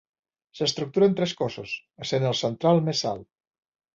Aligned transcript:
S'estructura 0.59 1.09
en 1.09 1.13
tres 1.19 1.33
cossos 1.41 1.75
essent 2.05 2.27
el 2.31 2.35
central 2.39 2.83
més 2.87 3.03
alt. 3.13 3.29